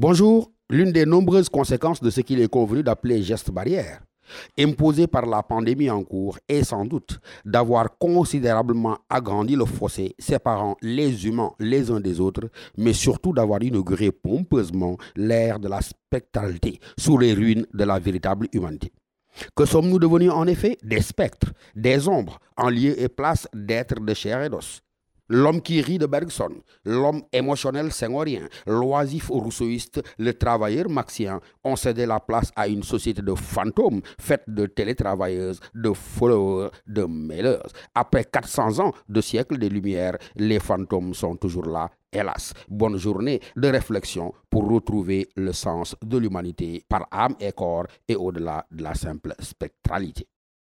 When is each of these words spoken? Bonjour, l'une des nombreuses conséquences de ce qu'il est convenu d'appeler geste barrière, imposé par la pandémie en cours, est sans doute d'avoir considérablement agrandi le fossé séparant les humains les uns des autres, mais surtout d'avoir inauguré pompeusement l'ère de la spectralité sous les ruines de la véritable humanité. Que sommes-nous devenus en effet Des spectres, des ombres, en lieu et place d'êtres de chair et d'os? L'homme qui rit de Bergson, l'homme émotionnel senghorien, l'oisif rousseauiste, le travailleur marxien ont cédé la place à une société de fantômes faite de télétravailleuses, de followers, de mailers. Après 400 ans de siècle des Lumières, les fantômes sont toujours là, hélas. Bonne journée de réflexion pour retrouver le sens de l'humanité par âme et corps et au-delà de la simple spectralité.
Bonjour, 0.00 0.52
l'une 0.70 0.92
des 0.92 1.04
nombreuses 1.04 1.48
conséquences 1.48 2.00
de 2.00 2.10
ce 2.10 2.20
qu'il 2.20 2.40
est 2.40 2.46
convenu 2.46 2.84
d'appeler 2.84 3.20
geste 3.20 3.50
barrière, 3.50 4.00
imposé 4.56 5.08
par 5.08 5.26
la 5.26 5.42
pandémie 5.42 5.90
en 5.90 6.04
cours, 6.04 6.38
est 6.48 6.62
sans 6.62 6.84
doute 6.84 7.18
d'avoir 7.44 7.98
considérablement 7.98 8.98
agrandi 9.10 9.56
le 9.56 9.64
fossé 9.64 10.14
séparant 10.16 10.76
les 10.82 11.26
humains 11.26 11.50
les 11.58 11.90
uns 11.90 11.98
des 11.98 12.20
autres, 12.20 12.48
mais 12.76 12.92
surtout 12.92 13.32
d'avoir 13.32 13.60
inauguré 13.60 14.12
pompeusement 14.12 14.96
l'ère 15.16 15.58
de 15.58 15.66
la 15.66 15.80
spectralité 15.80 16.78
sous 16.96 17.18
les 17.18 17.34
ruines 17.34 17.66
de 17.74 17.82
la 17.82 17.98
véritable 17.98 18.46
humanité. 18.52 18.92
Que 19.56 19.64
sommes-nous 19.64 19.98
devenus 19.98 20.30
en 20.30 20.46
effet 20.46 20.78
Des 20.84 21.00
spectres, 21.00 21.52
des 21.74 22.06
ombres, 22.06 22.38
en 22.56 22.70
lieu 22.70 23.02
et 23.02 23.08
place 23.08 23.48
d'êtres 23.52 23.98
de 23.98 24.14
chair 24.14 24.44
et 24.44 24.48
d'os? 24.48 24.80
L'homme 25.30 25.60
qui 25.60 25.82
rit 25.82 25.98
de 25.98 26.06
Bergson, 26.06 26.62
l'homme 26.86 27.22
émotionnel 27.32 27.92
senghorien, 27.92 28.48
l'oisif 28.66 29.28
rousseauiste, 29.28 30.02
le 30.18 30.32
travailleur 30.32 30.88
marxien 30.88 31.40
ont 31.64 31.76
cédé 31.76 32.06
la 32.06 32.18
place 32.18 32.50
à 32.56 32.66
une 32.66 32.82
société 32.82 33.20
de 33.20 33.34
fantômes 33.34 34.00
faite 34.18 34.44
de 34.46 34.64
télétravailleuses, 34.64 35.60
de 35.74 35.92
followers, 35.92 36.70
de 36.86 37.04
mailers. 37.04 37.68
Après 37.94 38.24
400 38.24 38.78
ans 38.80 38.92
de 39.06 39.20
siècle 39.20 39.58
des 39.58 39.68
Lumières, 39.68 40.16
les 40.36 40.60
fantômes 40.60 41.12
sont 41.12 41.36
toujours 41.36 41.66
là, 41.66 41.90
hélas. 42.10 42.54
Bonne 42.66 42.96
journée 42.96 43.40
de 43.54 43.68
réflexion 43.68 44.32
pour 44.48 44.66
retrouver 44.66 45.28
le 45.36 45.52
sens 45.52 45.94
de 46.02 46.16
l'humanité 46.16 46.82
par 46.88 47.06
âme 47.10 47.34
et 47.38 47.52
corps 47.52 47.86
et 48.08 48.16
au-delà 48.16 48.66
de 48.70 48.82
la 48.82 48.94
simple 48.94 49.34
spectralité. 49.40 50.26